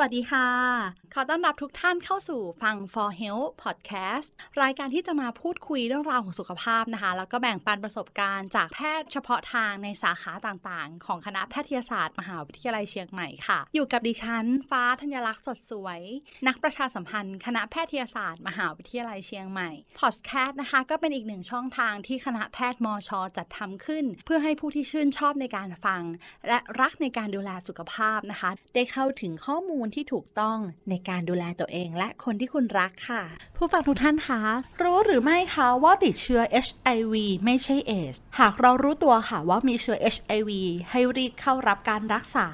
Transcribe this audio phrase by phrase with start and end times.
[0.00, 4.28] วัสดีค่ะ อต้อนรับทุกท่านเข้าสู่ฟัง For Health Podcast
[4.62, 16.00] รายการที่จะมาพูดคุยเรื่องราวของสุขภาพนะคะ แล้วก็แบ่งปันประสบการณ์จากแพทย์เฉพาะทางในสาขาต่างๆ ของคณะแพทยศาสตร์ มหาวิทยาลัยเชียงใหม่ค่ะ อยู่กับดิฉัน ฟ้าธัญลักษณ์สดสวย
[16.46, 26.02] นักประชาสัมพันธ์ คณะแพทยศาสตร์ มหาวิทยาลัยเชียงใหม่ Podcast นะคะก็เป็นอีกหนึ่งช่องทางที่คณะแพทย์มช จัดทำขึ้น เพื่อให้ผู้ที่ชื่นชอบในการฟัง
[26.48, 30.58] และรักในการดูแลสุขภาพนะคะ ได้เข้าถึงข้อมูลที่ถูกต้อง
[30.90, 33.22] ในการดูแลตัวเองและคนที่คุณรักค่ะ
[33.56, 34.40] ผู้ฟังทุกท่านคะ
[34.82, 37.14] รู้หรือไม่คะว่าติดเชื้อ HIV
[37.44, 40.50] ไม่ใช่เอสหากเรารู้ตัวค่ะว่ามีเชื้อ HIV
[40.90, 42.46] ให้รีบเข้ารับการรักษา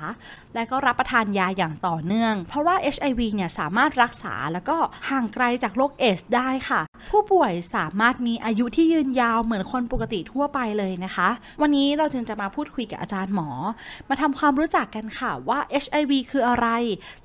[0.55, 4.77] และก็รับประทานยาอย่างต่อเนื่อง เพราะว่า HIV เนี่ยสามารถรักษาแล้วก็
[5.11, 6.81] ห่างไกลจากโรคเอสได้ค่ะ
[7.11, 11.29] ผู้ป่วยสามารถมีอายุที่ยืนยาวเหมือนคนปกติทั่วไปเลยนะคะ
[11.61, 13.51] วันนี้เราจึงจะมาพูดคุยกับอาจารย์หมอ
[14.09, 16.69] มาทำความรู้จักกันค่ะว่า HIV คืออะไร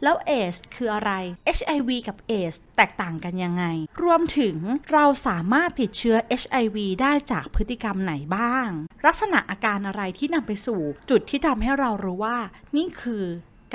[0.03, 1.11] แล้วเอสคืออะไร
[1.57, 3.63] HIV กับเอสแตกต่างกันยังไง
[4.03, 4.55] รวมถึง
[4.93, 8.67] เราสามารถติดเชื้อ HIV ได้จากพฤติกรรมไหนบ้าง
[9.05, 12.37] ลักษณะอาการอะไรที่นำไปสู่ จุดที่ทำให้เรารู้ว่า
[12.75, 13.25] นี่คือ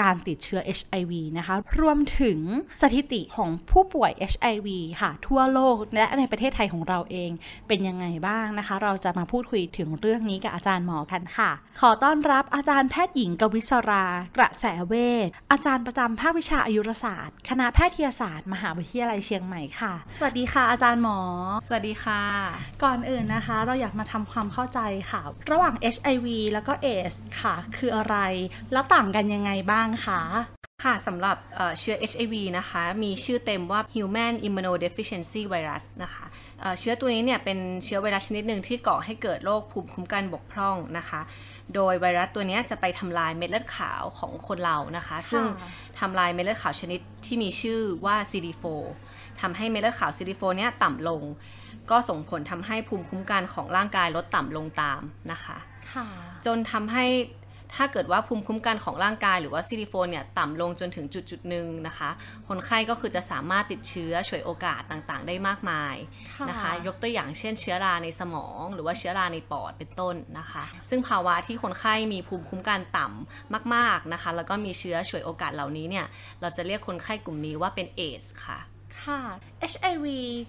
[0.01, 2.39] การติดเชื้อ HIV นะคะ รวมถึง
[2.83, 4.69] สถิติของผู้ป่วย HIV
[5.01, 7.31] ค่ะ ทั่วโลกและในประเทศไทยของเราเอง
[7.69, 11.51] เป็นยังไงบ้างนะคะ เราจะมาพูดคุยถึงเรื่องนี้กับอาจารย์หมอกันค่ะ
[11.81, 14.07] ขอต้อนรับอาจารย์แพทย์หญิงกวิศรา
[14.37, 14.95] กระแสเว
[15.27, 21.19] ชอาจารย์ประจำภาควิชาอายุรศาสตร์ คณะแพทยศาสตร์ มหาวิทยาลัยเชียงใหม่ค่ะ สวัสดีค่ะ อาจารย์หมอ
[21.67, 22.23] สวัสดีค่ะ
[22.83, 28.17] ก่อนอื่นนะคะ เราอยากมาทำความเข้าใจค่ะ ระหว่าง HIV แล้วก็ AIDS ค่ะ คืออะไร
[28.73, 30.21] แล้วต่างกันยังไงบ้างคะ
[30.85, 36.25] ค่ะสำหรับเอ่อเชื้อ HIV นะคะ มีชื่อเต็มว่า Human Immunodeficiency Virus นะคะ
[36.61, 41.21] เอ่อเชื้อตัวนี้เนี่ยเป็นเชื้อไวรัสชนิดหนึ่งที่ก่อให้เกิดโรคภูมิคุ้มกันบกพร่องนะคะ
[41.75, 45.45] โดยไวรัสตัวเนี้ยจะไปทำลายเม็ดเลือดขาวของคนเรานะคะ ซึ่ง
[46.01, 48.65] ทำลายเม็ดเลือดขาวชนิดที่มีชื่อว่า CD4
[49.41, 51.23] ทำให้เม็ดเลือดขาว CD4 เนี่ยต่ำลง
[51.91, 55.01] ก็ส่งผลทำให้ภูมิคุ้มกันของร่างกายลดต่ำลงตาม
[55.33, 55.57] นะคะ
[55.93, 56.07] ค่ะ
[56.47, 57.05] จนทำให้
[57.77, 62.11] ถ้าเกิดว่าภูมิคุ้มกันของร่างกายหรือว่าซิลิโฟนเนี่ยต่ำลงจนถึงจุดจุดหนึ่งนะคะ
[62.49, 65.97] คนไข้ก็คือจะสามารถติดเชื้อฉวยโอกาสต่างๆ ได้มากมาย
[66.49, 76.07] นะคะ ยกตัวอย่างเช่นเชื้อราในสมอง หรือว่าเชื้อราในปอดเป็นต้นนะคะ ซึ่งภาวะที่คนไข้มีภูมิคุ้มกันต่ำมาก ๆนะคะ แล้วก็มีเชื้อฉวยโอกาสเหล่านี้เนี่ย
[76.41, 78.59] เราจะเรียกคนไข้กลุ่มนี้ว่าเป็นเอสค่ะ
[79.03, 79.21] ค่ะ
[79.73, 80.07] HIV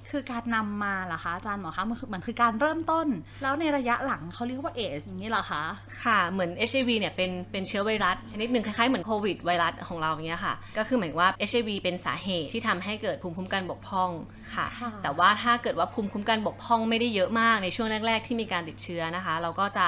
[0.09, 3.07] คือการนำมาเหรอคะอาจารย์หมอคะมันคือมันคือการเริ่มต้น
[3.41, 5.63] แล้วในระยะหลังเขาเรียกว่าเอสอย่างนี้เหรอคะ
[6.03, 14.09] ค่ะเหมือน HIV เนี่ยเป็นเป็นเชื้อไวรัส ชนิดหนึ่งคล้ายๆเหมือนโควิดไวรัสของเราอย่างเงี้ยค่ะ ก็คือหมายว่า HIV เป็นสาเหตุที่ทำให้เกิดภูมิคุ้มกันบกพร่อง
[14.53, 19.85] ค่ะค่ะ แต่ว่าถ้าเกิดว่าภูมิคุ้มกันบกพร่องไม่ได้เยอะมากในช่วงแรก ๆ ที่มีการติดเชื้อนะคะ เราก็จะ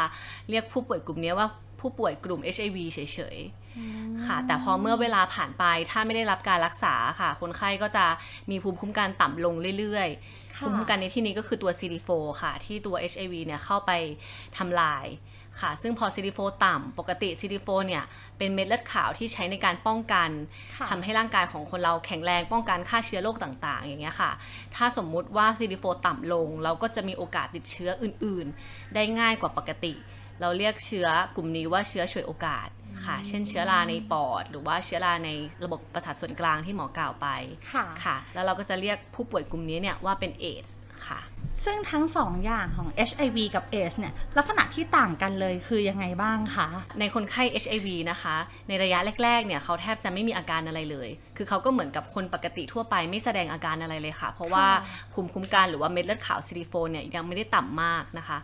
[0.49, 1.47] เรียกผู้ป่วยกลุ่มนี้ว่า
[1.79, 2.99] ผู้ป่วยกลุ่ม HIV เฉ
[3.35, 8.05] ยๆ ค่ะ แต่พอเมื่อเวลาผ่านไปถ้าไม่ได้รับการรักษาค่ะ คนไข้ก็จะ
[8.49, 12.09] มีภูมิคุ้มกันต่ำลงเรื่อยๆค่ะภูมิคุ้มกันในที่นี้ก็คือตัว CD4
[12.41, 13.91] ค่ะ ที่ตัว HIV เนี่ยเข้าไป
[14.57, 15.05] ทำลาย
[15.63, 18.03] ค่ะ ซึ่งพอ CD4 ต่ำปกติ CD4 เนี่ย
[18.37, 20.29] เป็นเม็ดเลือดขาวที่ใช้ในการป้องกัน
[20.77, 24.31] ค่ะทำให้ร่างกายของคนเราแข็งแรงป้องกันฆ่าเชื้อโรคต่างๆ อย่างเงี้ยค่ะ
[24.75, 29.93] ถ้าสมมุติว่า CD4 ต่ำลง เราก็จะมีโอกาสติดเชื้ออื่นๆ ได้ง่ายกว่าปกติ
[30.41, 32.69] เราเรียกเชื้อกลุ่มนี้ว่าเชื้อฉวยโอกาส
[33.05, 35.29] ค่ะ เช่นเชื้อราในปอด หรือว่าเชื้อราใน
[35.63, 37.27] ระบบประสาทส่วนกลางที่หมอกล่าวไป
[37.71, 40.77] ค่ะค่ะ แล้วเราก็จะเรียกผู้ป่วยกลุ่มนี้เนี่ยว่าเป็นเอดส์
[41.07, 41.19] ค่ะ
[41.65, 46.67] ซึ่งทั้งสองอย่างของ HIV กับ AIDS เนี่ยลักษณะที่ต่างกันเลยคือยังไงบ้างคะ
[46.99, 48.35] ในคนไข้ HIV นะคะ
[48.67, 58.37] ในระยะแรกๆ เนี่ยเขาแทบจะไม่มีอาการอะไรเลย คือเขาก็เหมือนกับคนปกติทั่วไปไม่แสดงอาการอะไรเลยค่ะ เพราะว่าค่ะภูมิคุ้มกันหรือว่าเม็ดเลือดขาว CD4 เนี่ยยังไม่ได้ต่ำมากนะคะ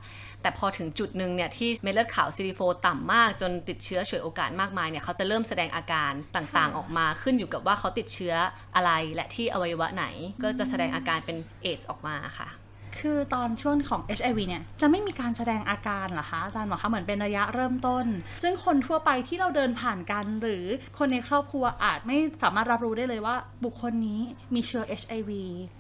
[0.44, 8.34] แต่พอถึงจุดหนึ่งเนี่ยที่เม็ดเลือดขาว CD4 ต่ำมากจนติดเชื้อฉวยโอกาสมากมายเนี่ยเขาจะเริ่มแสดงอาการต่างๆ ออกมาขึ้นอยู่กับว่าเขาติดเชื้อ
[8.76, 10.06] อะไรและที่อวัยวะไหน
[10.44, 12.50] ก็จะแสดงอาการเป็นเอดส์ออกมาค่ะ
[13.00, 18.06] คือตอนช่วงของ HIV เนี่ย จะไม่มีการแสดงอาการเหรอคะอาจารย์หมอคะเหมือนเป็นระยะเริ่มต้น
[18.42, 20.64] ซึ่งคนทั่วไปที่เราเดินผ่านกัน หรือ
[20.98, 23.36] คนในครอบครัวอาจไม่สามารถรับรู้ได้เลยว่า
[23.66, 24.22] บุคคลนี้
[24.54, 25.32] มีเชื้อ HIV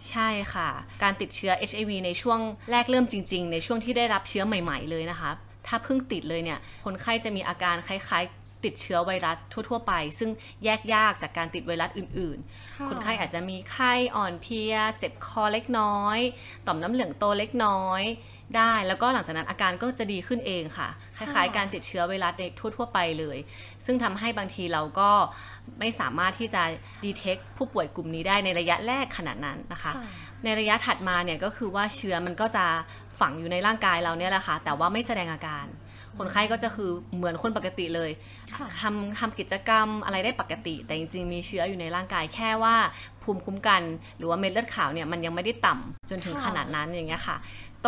[0.09, 0.69] ใช่ค่ะ
[1.03, 2.39] การติดเชื้อ HIV ในช่วง
[2.71, 5.31] แรกเริ่มจริง ๆ ในช่วงที่ได้รับเชื้อใหม่ ๆ เลยนะคะ
[5.67, 9.37] ถ้าเพิ่งติดเลยเนี่ย คนไข้จะมีอาการคล้ายๆ ติดเชื้อไวรัส
[9.69, 10.29] ทั่ว ๆ ไป ซึ่ง
[10.63, 12.37] แยกยากจากการติดไวรัสอื่น
[12.77, 16.19] ค่ะๆคนไข้อาจจะมีไข้อ่อนเพลีย เจ็บคอเล็กน้อย
[16.65, 18.03] ต่อมน้ำเหลืองโตเล็กน้อย
[18.57, 22.43] ได้แล้วก็หลังจากนั้นอาการก็จะดีขึ้นเองค่ะ คล้ายๆ การติดเชื้อไวรัสใน
[22.77, 23.37] ทั่ว ๆ ไปเลย
[23.85, 25.11] ซึ่งทำให้บางทีเราก็
[25.79, 26.61] ไม่สามารถที่จะ
[27.05, 30.05] ดีเทคผู้ป่วยกลุ่มนี้ได้ในระยะแรกขนาดนั้นนะคะค่ะ
[30.43, 32.65] ในระยะถัดมาเนี่ยก็คือว่าเชื้อมันก็จะ
[33.19, 35.65] ฝังอยู่ในร่างกายเราเนี่ยแหละค่ะแต่ว่าไม่แสดงอาการ
[36.17, 38.11] คนไข้ก็จะคือเหมือนคนปกติเลย
[38.55, 42.75] ค่ะทำทำกิจกรรมอะไรได้ปกติ แต่จริงๆมีเชื้ออยู่ในร่างกายแค่ว่า
[43.23, 43.81] ภูมิคุ้มกัน
[44.17, 47.37] หรือว่าเม็ดเลือดขาวเนี่ยมันยังไม่ได้ต่ำจนถึงค่ะขนาดนั้นอย่างเงี้ยค่ะ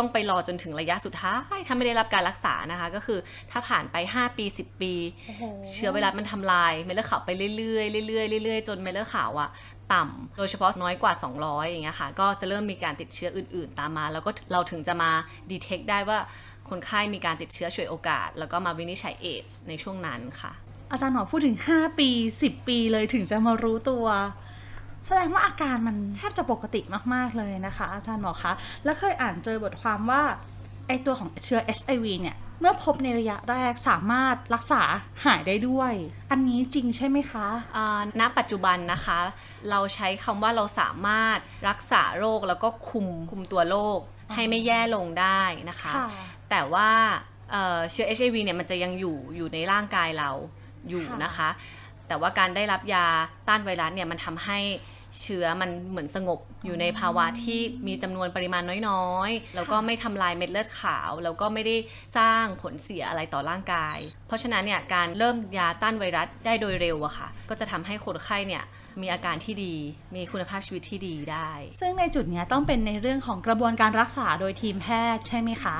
[0.00, 3.18] ้องไปรอจนถึงระยะสุดท้ายถ้าไม่ได้รับการรักษานะคะ ก็คือ
[3.50, 4.92] ถ้าผ่านไป 5 ปี 10 ปี
[5.26, 9.50] โอ้โหเชื้อไวรัสมันทำลายเม็ดเลือดขาวไปเรื่อยๆเรื่อยๆเรื่อยๆจนเม็ดเลือดขาวอะ
[9.92, 15.10] ต่ำโดยเฉพาะน้อยกว่า 200 อย่างเงี้ยค่ะ ก็จะเริ่มมีการติดเชื้ออื่น ๆ ตามมา แล้วก็เราถึงจะมา
[15.50, 16.18] ดีเทคได้ว่า
[16.70, 20.52] คนไข้มีการติดเชื้อฉวยโอกาส แล้วก็มาวินิจฉัยเอดส์ในช่วงนั้นค่ะ
[20.92, 22.08] อาจารย์หมอพูดถึง 5 ปี
[22.40, 24.06] 10 ปีเลยถึงจะมารู้ตัว
[25.06, 26.80] แสดงว่าอาการมันแทบจะปกติ
[27.14, 28.52] มากๆเลยนะคะ อาจารย์หมอคะ
[28.84, 30.22] แล้วเคยอ่านเจอบทความว่า
[30.88, 34.82] ไอตัวของเชื้อ HIV เนี่ยเมื่อพบในระยะแรกสามารถรักษา
[35.24, 35.92] หายได้ด้วย
[36.30, 37.46] อันนี้จริงใช่ไหมคะ
[37.76, 39.18] อ่าณปัจจุบันนะคะ
[39.70, 43.98] เราใช้คำว่าเราสามารถรักษาโรคแล้วก็คุมคุมตัวโรค
[44.34, 46.08] ให้ไม่แย่ลงได้นะคะค่ะ
[46.50, 46.90] แต่ว่า
[47.50, 50.30] เอ่อเชื้อ HIV เนี่ยมันจะยังอยู่อยู่ในร่างกายเรา
[50.88, 51.48] อยู่ค่ะนะคะ
[52.08, 53.06] แต่ว่าการได้รับยา
[53.48, 54.60] ต้านไวรัสเนี่ยมันทำให้
[55.22, 61.76] เชื้อมันเหมือนสงบอยู่ในภาวะที่มีจำนวนปริมาณน้อยๆ แล้วก็ไม่ทำลายเม็ดเลือดขาว แล้วก็ไม่ได้
[62.16, 68.64] สร้างผลเสียอะไรต่อร่างกาย เพราะฉะนั้นเนี่ยการเริ่มยาต้านไวรัสได้โดยเร็วอะค่ะ ก็จะทำให้คนไข้เนี่ย
[69.02, 69.74] มีอาการที่ดี
[70.14, 71.50] มีคุณภาพชีวิตที่ดีได้
[71.80, 75.76] ซึ่งในจุดเนี้ยต้องเป็นในเรื่องของกระบวนการรักษาโดยทีมแพทย์ใช่ไหมคะ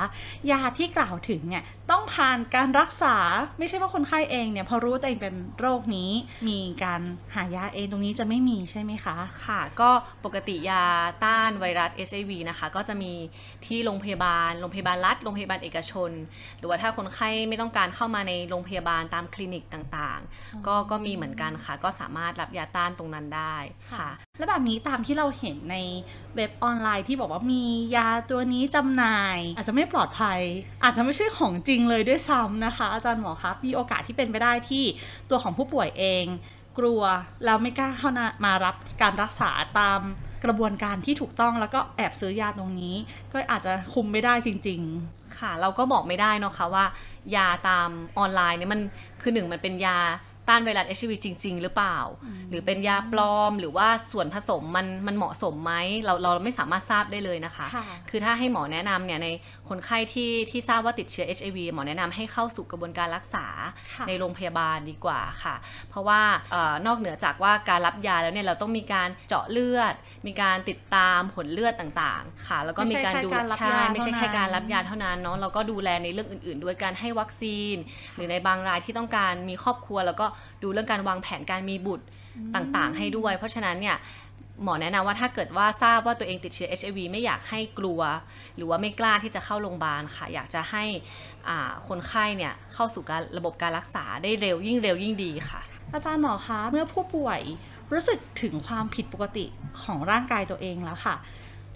[0.51, 3.15] ยาที่กล่าวถึงเนี่ยต้องผ่านการรักษา
[3.59, 6.11] ไม่ใช่ว่าคนไข้เองเนี่ยพอรู้ว่าตัวเองเป็นโรคนี้
[6.47, 7.01] มีการ
[7.35, 9.15] หายาเองตรงนี้จะไม่มีใช่ไหมคะ
[9.45, 9.89] ค่ะ ก็
[10.25, 10.83] ปกติยา
[11.23, 13.11] ต้านไวรัส HIV นะคะ ก็จะมี
[13.65, 16.11] ที่โรงพยาบาล โรงพยาบาลรัฐ โรงพยาบาลเอกชน
[16.57, 23.55] หรือว่าถ้าคนไข้ไม่ต้องการเข้ามาในโรงพยาบาลตามคลินิกต่างๆ ก็ก็มีเหมือนกันค่ะ ก็สามารถรับยาต้านตรงนั้นได้
[23.97, 25.75] ค่ะ และแบบนี้ตามที่เราเห็นใน
[26.35, 27.63] เว็บออนไลน์ที่บอกว่ามี
[27.95, 30.39] ยาตัวนี้จำหน่าย อาจจะไม่ปลอดภัย
[30.83, 34.83] อาจจะไม่ใช่ของจริงเลยด้วยซ้ำนะคะ อาจารย์หมอครับมีโอกาสที่เป็นไปได้ที่
[35.29, 36.25] ตัวของผู้ป่วยเอง
[36.79, 37.01] กลัว
[37.45, 38.09] แล้วไม่กล้าเข้า
[38.45, 39.49] มารับการรักษา
[39.79, 39.99] ตาม
[40.43, 42.95] กระบวนการที่ถูกต้องแล้วก็แอบซื้อยาตรงนี้
[43.31, 44.83] ก็อาจจะคุมไม่ได้จริง
[45.39, 46.85] ค่ะ เราก็บอกไม่ได้เนอะคะว่า
[47.35, 48.81] ยาตามออนไลน์เนี่ยมัน
[49.21, 49.97] คือหนึ่งมันเป็นยา
[50.49, 51.97] ต้านไวรัส HIV จริง ๆ หรือเปล่า
[52.49, 55.73] หรือเป็นยาปลอมหรือว่าส่วนผสมมันมันเหมาะสมไหม
[56.05, 59.27] เราเราไม่สามารถทราบได้เลยนะคะค่ะคือถ้าให้หมอแนะนำเนี่ยใน
[59.69, 63.45] คนไข้ที่ที่ทราบว่าติดเชื้อ HIV หมอแนะนำให้เข้าสู่กระบวนการรักษา
[63.95, 65.55] ค่ะในโรงพยาบาลดีกว่าค่ะ
[65.89, 66.21] เพราะว่า
[66.51, 69.93] เออนอกเหนือจากว่าการรับยาแล้วเนี่ยเราต้องมีการเจาะเลือด
[70.27, 77.75] มีการติดตามผลเลือดต่างๆ ค่ะ แล้วก็มีการดูไม่ใช่แค่การรับใช่ยาไม่ใช่เท่านั้นแค่การรับยาเท่านั้นเนาะเราก็ดูแลในเรื่องอื่น ๆ ด้วยการให้วัคซีน
[78.15, 80.25] หรือในบางรายที่ต้องการมีครอบครัว แล้วก็
[80.63, 82.05] ดูเรื่องการวางแผนการมีบุตร
[82.55, 83.97] ต่างๆ ให้ด้วย เพราะฉะนั้นเนี่ย
[84.63, 88.01] หมอแนะนำว่าถ้าเกิดว่าทราบว่าตัวเองติดเชื้อ HIV ไม่อยากให้กลัว
[88.55, 90.83] หรือว่าไม่กล้าที่จะเข้าโรงพยาบาลค่ะ อยากจะให้
[91.47, 97.41] อ่าคนไข้เนี่ยเข้าสู่การระบบการรักษาได้เร็วยิ่งเร็วยิ่งดีค่ะๆอาจารย์หมอคะเมื่อผู้ป่วย
[97.91, 99.45] รู้สึกถึงความผิดปกติ
[99.83, 101.15] ของร่างกายตัวเองแล้วค่ะ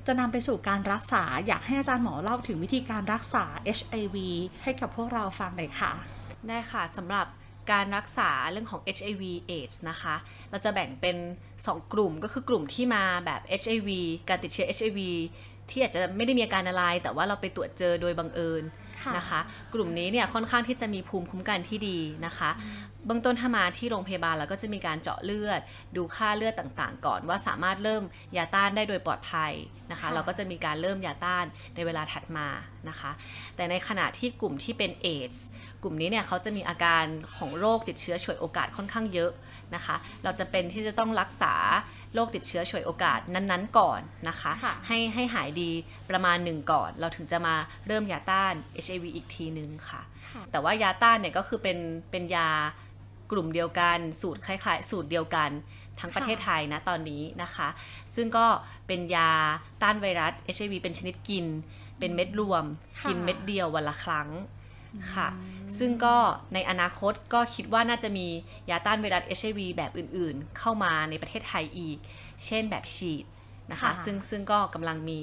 [0.08, 3.44] จะนำไปสู่การรักษาอยากให้อาจารย์หมอเล่าถึงวิธีการรักษา
[3.78, 4.16] HIV
[4.64, 5.92] ให้กับพวกเราฟังหน่อยค่ะ
[6.48, 7.26] ได้ค่ะสำหรับ
[7.72, 10.16] การรักษาเรื่องของ HIV AIDS นะคะ
[10.50, 11.16] เราจะแบ่งเป็น
[11.70, 13.90] 2 กลุ่มก็คือกลุ่มที่มาแบบ HIV
[14.30, 15.00] การติดเชื้อ HIV
[15.70, 18.64] ที่อาจจะไม่ได้มีอาการอะไร แต่ว่าเราไปตรวจเจอโดยบังเอิญ
[19.04, 19.40] ค่ะนะคะ
[19.74, 22.50] กลุ่มนี้เนี่ยค่อนข้างที่จะมีภูมิคุ้มกันที่ดีนะคะ
[23.06, 25.62] เบื้องต้นถ้ามาที่โรงพยาบาลเราก็จะมีการเจาะเลือด
[25.96, 28.04] ดูค่าเลือดต่างๆ ก่อนว่าสามารถเริ่ม
[28.38, 29.54] ยาต้านได้โดยปลอดภัย
[29.92, 32.48] นะคะค่ะเราก็จะมีการเริ่มยาต้านในเวลาถัดมา
[32.90, 33.12] นะคะ
[33.56, 35.46] แต่ในขณะที่กลุ่มที่เป็นเอดส์
[35.84, 37.06] กลุ่มนี้เนี่ยเขาจะมีอาการ
[37.36, 39.32] ของโรคติดเชื้อฉวยโอกาสค่อนข้างเยอะ
[39.76, 41.54] นะคะ เราจะเป็นที่จะต้องรักษา
[42.14, 45.72] โรคติดเชื้อฉวยโอกาสนั้นๆ ก่อนนะคะค่ะให้ให้หายดี
[46.10, 47.56] ประมาณหนึ่งก่อน เราถึงจะมา
[47.88, 48.54] เริ่มยาต้าน
[48.84, 51.78] HIV อีกทีนึงค่ะค่ะแต่ว่ายาต้านเนี่ยก็คือเป็น
[52.12, 52.50] เป็นยา
[53.32, 55.50] กลุ่มเดียวกัน สูตรคล้ายๆ สูตรเดียวกัน
[56.00, 57.68] ทั้งประเทศไทยนะตอนนี้นะคะ
[58.16, 58.46] ซึ่งก็
[58.88, 59.32] เป็นยา
[59.84, 61.46] ต้านไวรัส HIV เป็นชนิดกิน
[62.00, 62.64] เป็นเม็ดรวม
[63.00, 64.30] ค่ะกินเม็ดเดียววันละครั้ง
[65.14, 65.28] ค่ะ
[65.78, 66.16] ซึ่งก็
[66.54, 68.28] ในอนาคตก็คิดว่าน่าจะมี
[68.70, 71.98] ยาต้านไวรัส HIV แบบอื่นๆ เข้ามาในประเทศไทยอีก
[72.46, 73.26] เช่นแบบฉีด
[73.72, 75.22] นะคะค่ะซึ่งซึ่งก็กำลังมี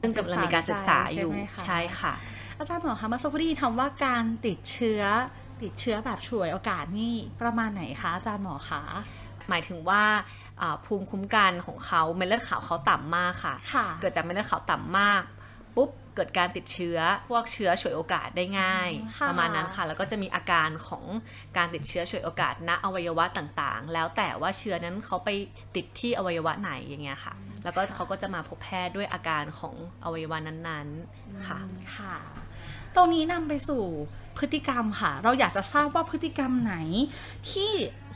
[0.00, 2.12] ซึ่งกำลังมีการศึกษาอยู่ใช่ไหมคะใช่ค่ะ
[2.58, 5.02] อาจารย์หมอคะเมื่อสักครู่ได้ยินคำว่าการติดเชื้อ
[5.62, 8.82] ติดเชื้อแบบฉวยโอกาสนี่ประมาณไหนคะอาจารย์หมอคะ
[9.48, 10.02] หมายถึงว่า
[10.60, 15.22] อ่าภูมิคุ้มกันของเขาเม็ดเลือดขาวเขาต่ำมากค่ะค่ะเกิดจากเม็ดเลือดขาวต่ำมาก
[15.76, 16.98] ปุ๊บเกิดการติดเชื้อ
[17.30, 21.04] พวกเชื้อฉวยโอกาสได้ง่ายค่ะประมาณนั้นค่ะ แล้วก็จะมีอาการของ
[21.56, 25.30] การติดเชื้อฉวยโอกาสณอวัยวะต่างๆ แล้วแต่ว่าเชื้อนั้นเขาไป
[25.76, 29.74] ติดที่อวัยวะไหนอย่างเงี้ยค่ะ แล้วก็เขาก็จะมาพบแพทย์ด้วยอาการของ
[30.04, 31.58] อวัยวะนั้นๆค่ะ
[31.96, 32.16] ค่ะ
[32.94, 33.84] ตรงนี้นำไปสู่
[34.40, 36.74] พฤติกรรมค่ะ เราอยากจะทราบว่าพฤติกรรมไหน
[37.50, 37.72] ที่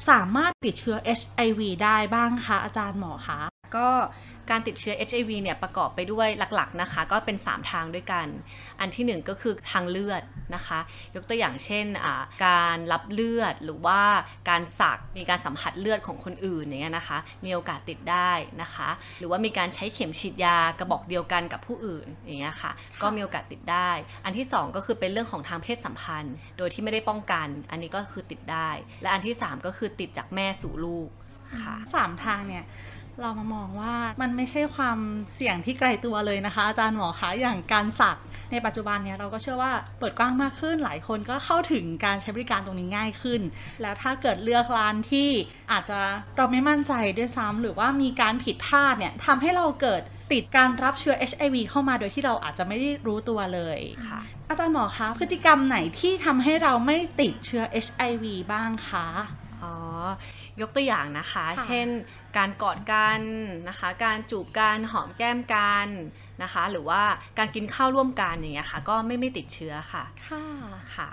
[0.08, 3.88] สามารถติดเชื้อ HIV ได้บ้างคะอาจารย์หมอคะ ก็
[4.50, 8.26] การติดเชื้อ HIV เนี่ยประกอบไปด้วยหลักๆนะคะ ก็เป็น 3 ทางด้วยกัน
[8.80, 10.22] อันที่ 1 ก็คือทางเลือด
[10.54, 10.80] นะคะ
[11.14, 11.86] ยกตัวอย่างเช่น
[12.46, 14.00] การรับเลือดหรือว่า
[14.48, 18.30] การสักมีการสัมผัสเลือดของคนอื่นอย่างเงี้ยนะคะ มีโอกาสติดได้
[18.62, 23.90] นะคะ หรือว่ามีการใช้เข็มฉีดยากระบอกเดียวกันกับผู้อื่นอย่างเงี้ยค่ะ ก็มีโอกาสติดได้
[24.24, 28.68] อันที่ 2 ก็คือเป็นเรื่องของทางเพศสัมพันธ์ โดยที่ไม่ได้ป้องกัน อันนี้ก็คือติดได้
[29.02, 31.08] และอันที่ 3 ก็คือติดจากแม่สู่ลูก
[31.60, 32.64] ค่ะสามทางเนี่ย
[33.20, 34.98] เรามามองว่ามันไม่ใช่ความ
[35.34, 38.16] เสี่ยงที่ไกลตัวเลยนะคะ อาจารย์หมอคะอย่างการสัก
[38.52, 43.40] ในปัจจุบันเนี่ยเราก็เชื่อว่าเปิดกว้างมากขึ้นหลายคนก็เข้าถึงการใช้บริการตรงนี้ง่ายขึ้น
[43.82, 45.30] แล้วถ้าเกิดเลือกร้านที่
[45.72, 45.98] อาจจะ
[46.36, 50.02] เราไม่มั่นใจด้วยซ้ำหรือว่ามีการผิดพลาดเนี่ยทำให้เราเกิด
[50.32, 59.06] ติดการรับเชื้อ HIV เข้ามาโดยที่เราอาจจะไม่ได้รู้ตัวเลยค่ะ อาจารย์หมอคะพฤติกรรมไหนที่ทำให้เราไม่ติดเชื้อ HIV บ้างคะ
[59.62, 59.74] อ๋อ
[60.60, 61.86] ยกตัวอย่างนะคะค่ะเช่น
[62.36, 63.20] การกอดกัน
[63.68, 65.88] นะคะ การจูบกันหอมแก้มกัน
[66.42, 67.02] นะคะ หรือว่า
[67.38, 70.44] การกินข้าวร่วมกันอย่างเงี้ยค่ะ ก็ไม่ไม่ติดเชื้อค่ะ ค่ะ
[70.94, 71.10] ค่ะ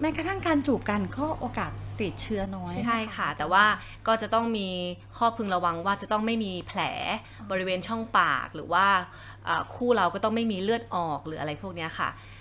[0.00, 3.64] แม้กระทั่งการจูบกันก็โอกาสติดเชื้อน้อย ใช่ค่ะ แต่ว่า
[4.06, 4.68] ก็จะต้องมี
[5.16, 6.80] ข้อพึงระวังว่าจะต้องไม่มีแผล
[7.50, 8.86] บริเวณช่องปากหรือว่า
[9.48, 12.37] อ่าคู่เราก็ต้องไม่มีเลือดออกหรืออะไรพวกเนี้ยค่ะค่ะค่ะ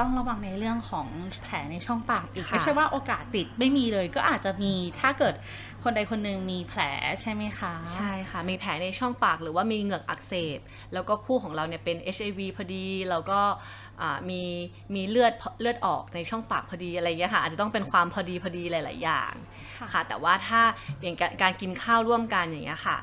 [0.00, 1.06] ต้องระวังในเรื่องของ
[1.42, 5.34] แผลในช่องปากอีกค่ะไม่ใช่ว่าโอกาสติดไม่มีเลย ก็อาจจะมีถ้าเกิด
[5.82, 6.80] คนใดคนหนึ่งมีแผล
[7.20, 10.58] ใช่ไหมคะ ใช่ค่ะ มีแผลในช่องปากหรือว่ามีเหงือกอักเสบ
[10.92, 13.40] แล้วก็คู่ของเราเนี่ยเป็น HIV พอดีแล้วก็
[14.00, 14.42] อ่ามี
[14.94, 19.32] มีเลือดเลือดออกในช่องปากพอดีอะไรอย่างเงี้ยค่ะอาจจะต้องเป็นความพอดีพอดีหลาย ๆ อย่าง
[19.78, 20.60] ค่ะค่ะแต่ว่าถ้า
[21.02, 22.96] อย่างการการกินข้าวร่วมกันอย่างเงี้ยค่ะ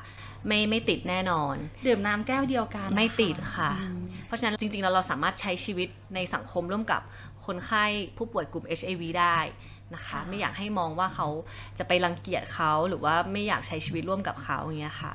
[0.46, 1.56] ไม่ไม่ติดแน่นอน
[1.86, 7.02] ดื่มน้ำแก้วเดียวกัน ไม่ติดค่ะอืมเพราะฉะนั้นจริงๆแล้วเราสามารถใช้ชีวิตในสังคมร่วมกับ
[7.46, 7.84] คนไข้
[8.16, 9.38] ผู้ป่วยกลุ่ม HIV ได้
[9.94, 11.28] นะคะไม่อยากให้มองว่าเขา
[11.78, 15.14] จะไปรังเกียจเขาหรือว่าไม่อยากใช้ชีวิตร่วมกับเขาอย่างเงี้ยค่ะ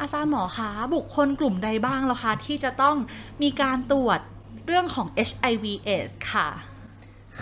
[0.00, 2.96] อาจารย์หมอคะบุคคลกลุ่มใดบ้างล่ะคะที่จะต้อง
[3.42, 4.20] มีการตรวจ
[4.66, 6.48] เรื่องของ HIV/AIDS ค่ะ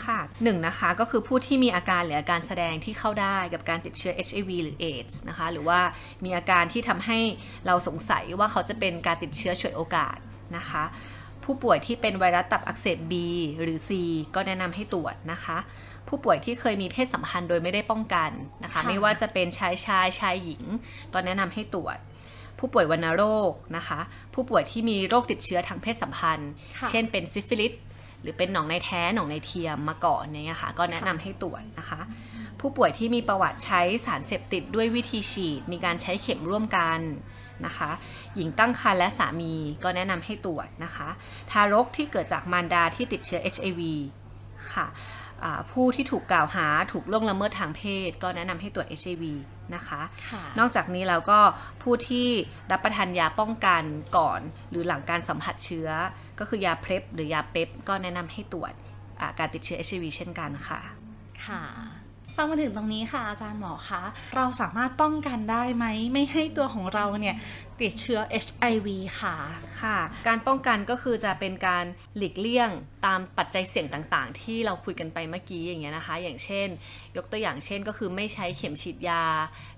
[0.04, 5.80] ค่ะหนึ่งนะคะก็คือผู้ที่มีอาการหรืออาการแสดงที่เข้าได้กับการติดเชื้อ HIV หรือ AIDS นะคะ หรือว่า
[6.24, 7.18] มีอาการที่ทำให้
[7.66, 10.16] เราสงสัยว่าเขาจะเป็นการติดเชื้อฉวยโอกาส
[10.56, 10.84] นะคะ
[11.44, 13.12] ผู้ป่วยที่เป็นไวรัสตับอักเสบ B
[13.62, 13.90] หรือ C
[14.34, 15.58] ก็แนะนำให้ตรวจนะคะ
[16.08, 18.30] ผู้ป่วยที่เคยมีเพศสัมพันธ์โดยไม่ได้ป้องกัน
[18.64, 20.62] นะคะค่ะไม่ว่าจะเป็นชายชายชายหญิง
[21.14, 21.98] ก็แนะนำให้ตรวจ
[22.58, 24.00] ผู้ป่วยวัณโรคนะคะ
[24.34, 27.72] ผู้ป่วยที่มีโรคติดเชื้อทางเพศสัมพันธ์ค่ะเช่นเป็นซิฟิลิส
[28.22, 32.00] หรือเป็นหนองในแท้หนองในเทียมมาก่อนเนี่ยค่ะก็แนะนำให้ตรวจนะคะ
[32.60, 37.00] ผู้ป่วยที่มีประวัติใช้สารเสพติดด้วยวิธีฉีด มีการใช้เข็มร่วมกัน
[37.66, 37.90] นะคะ
[38.36, 41.08] หญิงตั้งครรภ์และสามีก็แนะนำให้ตรวจนะคะ
[41.50, 43.80] ทารกที่เกิดจากมารดาที่ติดเชื้อ HIV
[44.72, 44.86] ค่ะ
[45.44, 49.24] อ่าผู้ที่ถูกกล่าวหาถูกล่วงละเมิดทางเพศ ก็แนะนำให้ตรวจ HIV
[49.74, 50.00] นะคะ
[50.30, 51.38] ค่ะนอกจากนี้แล้วก็
[51.82, 52.28] ผู้ที่
[52.72, 53.82] รับประทานยาป้องกัน
[54.16, 55.88] ก่อน หรือหลังการสัมผัสเชื้อ
[56.40, 58.72] ก็คือยาเพล็บหรือยาเปปก็แนะนำให้ตรวจ
[59.20, 60.80] อ่าการติดเชื้อ HIV เช่นกันค่ะ
[61.46, 61.62] ค่ะ
[62.36, 64.02] ฟังมาถึงตรงนี้ค่ะอาจารย์หมอคะ
[64.36, 67.36] เราสามารถป้องกันได้ไหม ไม่ให้ตัวของเราเนี่ย
[67.80, 68.88] ติดเชื้อ HIV
[69.20, 69.36] ค่ะ
[69.82, 71.84] ค่ะ การป้องกันก็คือจะเป็นการ
[72.16, 72.70] หลีกเลี่ยง
[73.06, 76.68] ตามปัจจัยเสี่ยงต่างๆ ที่เราคุยกันไปเมื่อกี้อย่างเงี้ยนะคะ อย่างเช่น
[77.16, 79.24] ยกตัวอย่างเช่นก็คือไม่ใช้เข็มฉีดยา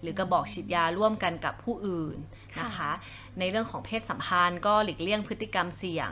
[0.00, 2.16] หรือกระบอกฉีดยาร่วมกันกับผู้อื่น
[2.60, 2.90] นะคะค่ะ
[3.38, 6.10] ในเรื่องของเพศสัมพันธ์ ก็หลีกเลี่ยงพฤติกรรมเสี่ยง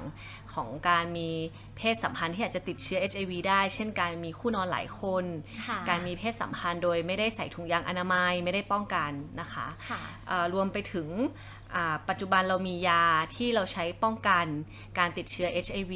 [0.55, 1.29] ของการมี
[1.77, 5.25] เพศสัมพันธ์ที่อาจจะติดเชื้อ HIV ได้ เช่นการมีคู่นอนหลายคน
[5.69, 9.11] ค่ะการมีเพศสัมพันธ์โดยไม่ได้ใส่ถุงยางอนามัยไม่ได้ป้องกัน
[9.41, 10.01] นะคะค่ะ
[10.31, 11.09] อ่ารวมไปถึง
[11.75, 13.05] อ่าปัจจุบันเรามียา
[13.37, 14.47] ที่เราใช้ป้องกัน
[14.99, 15.93] การติดเชื้อ HIV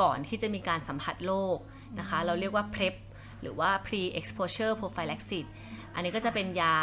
[0.00, 1.56] ก่อนที่จะมีการสัมผัสโรค
[1.98, 2.94] นะคะ เราเรียกว่า PrEP
[3.42, 5.46] หรือว่า Pre-Exposure Prophylaxis
[5.94, 6.76] อันนี้ก็จะเป็นยา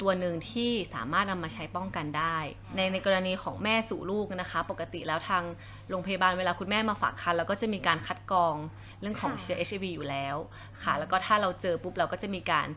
[0.00, 2.36] ตัวหนึ่งที่สามารถนำมาใช้ป้องกันได้
[2.76, 5.42] ในในกรณีของแม่สู่ลูกนะคะ ปกติแล้วทาง
[5.90, 8.54] โรงพยาบาลเวลาคุณแม่มาฝากคันเราก็จะมีการคัดกรอง
[9.00, 10.36] เรื่องของค่ะเชื้อ HIV อยู่แล้ว
[10.82, 12.68] ค่ะ แล้วก็ถ้าเราเจอปุ๊บเราก็จะมีการ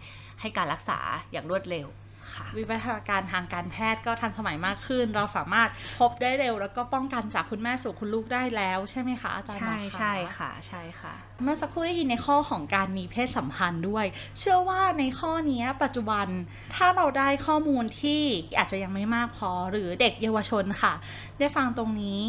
[0.41, 0.99] ให้การรักษา
[1.31, 1.87] อย่างรวดเร็ว
[2.35, 11.13] ค่ะ วิวัฒนาการทางการแพทย์ก็ทันสมัยมากขึ้น เราสามารถพบได้เร็ว แล้วก็ป้องกันจากคุณแม่สู่คุณลูกได้แล้ว ใช่ไหมคะอาจารย์หมอใช่คะใช่ค่ะใช่ค่ะ
[11.43, 14.05] เมื่อสักครู่ได้ยินในข้อของการมีเพศสัมพันธ์ด้วย
[14.39, 16.27] เชื่อว่าในข้อนี้ปัจจุบัน
[16.75, 18.21] ถ้าเราได้ข้อมูลที่
[18.57, 20.93] อาจจะยังไม่มากพอหรือเด็กเยาวชนค่ะ
[21.39, 22.21] ได้ฟังตรงนี้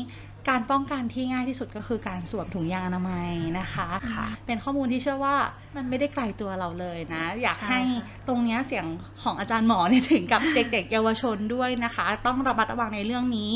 [0.49, 5.37] การป้องกันที่ง่ายที่สุดก็คือการสวมถุงยางอนามัยนะคะค่ะเป็นข้อมูลที่เชื่อว่า
[5.77, 8.87] มันไม่ได้ไกลตัวเราเลยนะ อยากใช่ให้ค่ะตรงเนี้ยเสียง
[9.23, 13.53] ของอาจารย์หมอเนี่ยถึงกับเด็ก ๆ เยาวชนด้วยนะคะ ต้องระมัดระวังในเรื่องนี้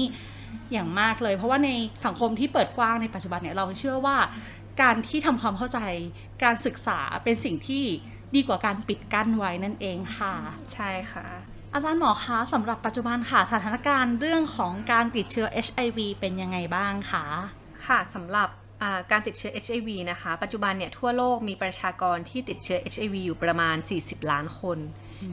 [0.73, 1.71] อย่างมากเลย เพราะว่าใน
[2.05, 4.17] สังคมที่เปิดกว้างในปัจจุบันเนี่ยเราเชื่อว่า
[4.83, 5.81] การที่ทำความเข้าใจ
[6.45, 7.85] การศึกษาเป็นสิ่งที่
[8.35, 10.35] ดีกว่าการปิดกั้นไว้นั่นเองค่ะ
[10.75, 11.27] ใช่ค่ะ
[11.75, 17.25] อาจารย์หมอคะสำหรับปัจจุบันค่ะสถานการณ์เรื่องของการติดเชื้อ HIV เป็นยังไงบ้างคะ
[17.87, 18.49] ค่ะสำหรับ
[18.83, 24.79] อ่าการติดเชื้อ HIV นะคะ ปัจจุบันเนี่ยทั่วโลกมีประชากรที่ติดเชื้อ HIV อยู่ประมาณ 40 ล้านคน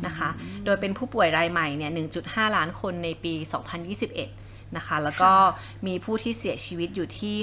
[0.06, 0.30] นะคะ
[0.66, 1.92] โดยเป็นผู้ป่วยรายใหม่เนี่ย
[2.24, 3.34] 1.5 ล้านคนในปี
[4.06, 5.32] 2021 นะคะ แล้วก็
[5.88, 7.36] มีผู้ที่เสียชีวิตอยู่ที่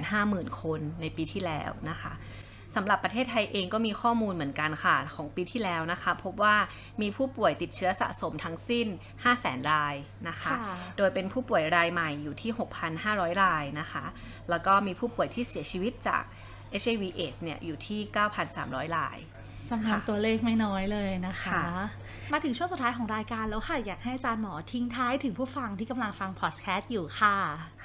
[0.00, 2.12] 650,000 คนในปีที่แล้วนะคะ
[2.74, 6.56] สำหรับประเทศไทยเองก็มีข้อมูลเหมือนกันค่ะ ของปีที่แล้วนะคะ พบว่า
[7.00, 8.86] มีผู้ป่วยติดเชื้อสะสมทั้งสิ้น
[9.28, 9.94] 500,000ราย
[10.28, 10.52] นะคะ
[10.96, 12.50] โดยเป็นผู้ป่วยรายใหม่อยู่ที่
[12.96, 14.04] 6,500 รายนะคะ
[14.50, 16.24] แล้วก็มีผู้ป่วยที่เสียชีวิตจาก
[16.82, 18.00] HIV AIDS เนี่ยอยู่ที่
[18.48, 19.18] 9,300 ราย
[19.72, 21.64] จำนวนตัวเลขไม่น้อยเลยนะคะค่ะ
[22.32, 27.36] มาถึงช่วงสุดท้ายของรายการแล้วค่ะ อยากให้อาจารย์หมอทิ้งท้ายถึงผู้ฟังที่กำลังฟังพอดแคสต์อยู่ค่ะ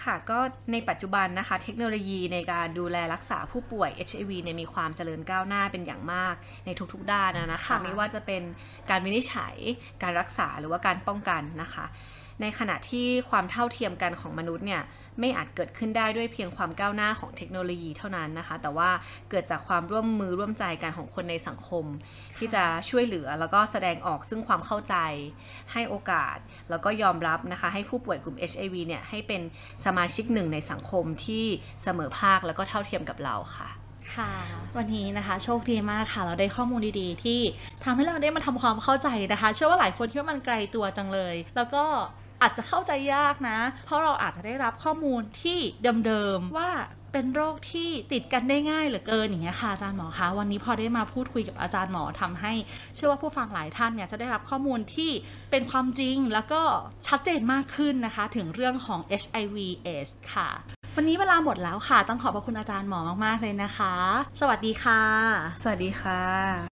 [0.03, 0.39] ค่ะ ก็
[0.71, 8.41] ในปัจจุบันนะคะ เทคโนโลยีในการดูแลรักษาผู้ป่วย HIV เนี่ยมีความเจริญก้าวหน้าเป็นอย่างมากในทุกๆด้านนะคะค่ะไม่ว่าจะเป็น
[8.89, 9.55] การวินิจฉัย
[10.03, 11.85] การรักษาหรือว่าการป้องกันนะคะ
[12.41, 14.81] ในขณะที่ความเท่าเทียมกันของมนุษย์เนี่ย
[15.19, 18.89] ไม่อาจเกิดขึ้นได้ด้วยเพียงความก้าวหน้าของเทคโนโลยีเท่านั้นนะคะ แต่ว่า
[19.29, 21.85] เกิดจากความร่วมมือร่วมใจกันของคนในสังคม
[22.37, 24.95] ที่จะช่วยเหลือแล้วก็แสดงออกซึ่งความเข้าใจ
[25.71, 26.37] ให้โอกาส
[26.69, 29.41] แล้วก็ยอมรับนะคะให้ผู้ป่วยกลุ่ม HIV เนี่ยให้เป็น
[29.85, 31.45] สมาชิกหนึ่งในสังคมที่
[31.83, 33.69] เสมอภาคแล้วก็เท่าเทียมกับเราค่ะ
[34.15, 34.31] ค่ะ
[34.77, 37.39] วันนี้นะคะโชคดีมากค่ะ เราได้ข้อมูลดีๆ ที่
[37.83, 41.83] ทำให้เราได้มาทำความเข้าใจนะคะ เชื่อว่าหลายคนคิดว่ามันไกลตัวจังเลย แล้วก็
[42.41, 45.59] อาจจะเข้าใจยากนะ เพราะเราอาจจะได้รับข้อมูลที่
[46.05, 46.71] เดิมๆว่า
[47.13, 52.53] เป็นโรคที่ติดกันได้ง่ายเหลือเกินอย่างเงี้ยค่ะอาจารย์หมอคะวันนี้พอได้มาพูดคุยกับอาจารย์หมอทำให้
[52.95, 55.11] เชื่อว่าผู้ฟังหลายท่านเนี่ยจะได้รับข้อมูลที่
[55.51, 56.61] เป็นความจริงแล้วก็
[57.07, 60.49] ชัดเจนมากขึ้นนะคะ ถึงเรื่องของ HIV AIDS ค่ะ
[60.95, 63.93] วันนี้เวลาหมดแล้วค่ะ ต้องขอบพระคุณอาจารย์หมอมากๆเลยนะคะ
[64.39, 65.01] สวัสดีค่ะ
[65.61, 66.76] สวัสดีค่ะ